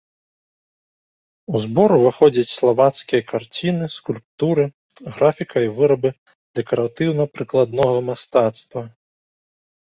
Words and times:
У 1.53 1.59
збор 1.65 1.89
уваходзяць 1.99 2.53
славацкія 2.59 3.21
карціны, 3.33 3.85
скульптуры, 3.97 4.65
графіка 5.19 5.57
і 5.69 5.71
вырабы 5.79 6.09
дэкаратыўна-прыкладнага 6.61 7.97
мастацтва. 8.13 8.81